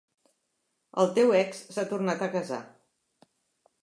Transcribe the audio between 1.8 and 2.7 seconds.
tornat a casar.